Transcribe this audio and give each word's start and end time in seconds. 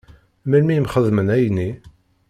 Melmi 0.49 0.71
i 0.77 0.81
m-xedmen 0.83 1.31
ayenni? 1.35 1.69